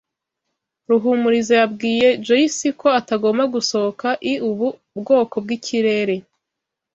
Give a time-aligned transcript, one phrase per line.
[0.89, 4.67] Ruhumuriza yabwiye Joyce ko atagomba gusohoka iubu
[4.99, 6.15] bwoko bwikirere.